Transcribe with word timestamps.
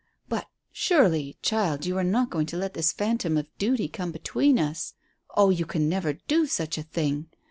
"But 0.27 0.35
but 0.35 0.47
surely, 0.71 1.37
child, 1.43 1.85
you 1.85 1.95
are 1.99 2.03
not 2.03 2.31
going 2.31 2.47
to 2.47 2.57
let 2.57 2.73
this 2.73 2.91
phantom 2.91 3.37
of 3.37 3.55
duty 3.59 3.87
come 3.87 4.11
between 4.11 4.57
us? 4.57 4.95
Oh, 5.37 5.51
you 5.51 5.67
can 5.67 5.87
never 5.87 6.13
do 6.13 6.47
such 6.47 6.79
a 6.79 6.81
thing! 6.81 7.29